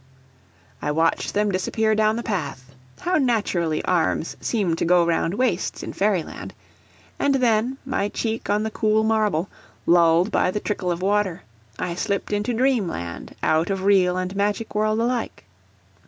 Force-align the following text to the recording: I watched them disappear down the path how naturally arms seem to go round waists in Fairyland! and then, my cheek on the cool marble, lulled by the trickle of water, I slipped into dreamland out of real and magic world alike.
I 0.81 0.89
watched 0.89 1.35
them 1.35 1.51
disappear 1.51 1.93
down 1.93 2.15
the 2.15 2.23
path 2.23 2.73
how 3.01 3.17
naturally 3.17 3.85
arms 3.85 4.35
seem 4.41 4.75
to 4.77 4.83
go 4.83 5.05
round 5.05 5.35
waists 5.35 5.83
in 5.83 5.93
Fairyland! 5.93 6.55
and 7.19 7.35
then, 7.35 7.77
my 7.85 8.09
cheek 8.09 8.49
on 8.49 8.63
the 8.63 8.71
cool 8.71 9.03
marble, 9.03 9.47
lulled 9.85 10.31
by 10.31 10.49
the 10.49 10.59
trickle 10.59 10.91
of 10.91 11.03
water, 11.03 11.43
I 11.77 11.93
slipped 11.93 12.33
into 12.33 12.51
dreamland 12.51 13.35
out 13.43 13.69
of 13.69 13.83
real 13.83 14.17
and 14.17 14.35
magic 14.35 14.73
world 14.73 14.99
alike. 14.99 15.43